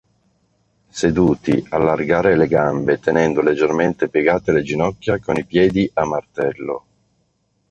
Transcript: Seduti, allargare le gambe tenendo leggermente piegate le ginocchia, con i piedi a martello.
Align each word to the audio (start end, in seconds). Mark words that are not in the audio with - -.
Seduti, 0.99 1.63
allargare 1.69 2.35
le 2.35 2.47
gambe 2.47 2.97
tenendo 2.97 3.41
leggermente 3.41 4.09
piegate 4.09 4.51
le 4.51 4.63
ginocchia, 4.63 5.19
con 5.19 5.35
i 5.37 5.45
piedi 5.45 5.87
a 5.93 6.07
martello. 6.07 6.85